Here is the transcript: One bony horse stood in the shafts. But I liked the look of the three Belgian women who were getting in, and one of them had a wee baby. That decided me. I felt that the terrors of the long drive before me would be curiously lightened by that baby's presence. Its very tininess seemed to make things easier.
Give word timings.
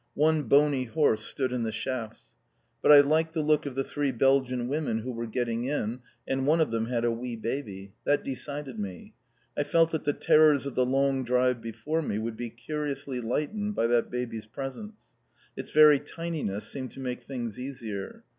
One 0.15 0.45
bony 0.45 0.85
horse 0.85 1.23
stood 1.27 1.51
in 1.53 1.61
the 1.61 1.71
shafts. 1.71 2.33
But 2.81 2.91
I 2.91 3.01
liked 3.01 3.35
the 3.35 3.43
look 3.43 3.67
of 3.67 3.75
the 3.75 3.83
three 3.83 4.11
Belgian 4.11 4.67
women 4.67 5.01
who 5.01 5.11
were 5.11 5.27
getting 5.27 5.65
in, 5.65 5.99
and 6.27 6.47
one 6.47 6.59
of 6.59 6.71
them 6.71 6.87
had 6.87 7.05
a 7.05 7.11
wee 7.11 7.35
baby. 7.35 7.93
That 8.03 8.23
decided 8.23 8.79
me. 8.79 9.13
I 9.55 9.61
felt 9.61 9.91
that 9.91 10.05
the 10.05 10.13
terrors 10.13 10.65
of 10.65 10.73
the 10.73 10.87
long 10.87 11.23
drive 11.23 11.61
before 11.61 12.01
me 12.01 12.17
would 12.17 12.35
be 12.35 12.49
curiously 12.49 13.19
lightened 13.21 13.75
by 13.75 13.85
that 13.85 14.09
baby's 14.09 14.47
presence. 14.47 15.09
Its 15.55 15.69
very 15.69 15.99
tininess 15.99 16.65
seemed 16.71 16.89
to 16.93 16.99
make 16.99 17.21
things 17.21 17.59
easier. 17.59 18.23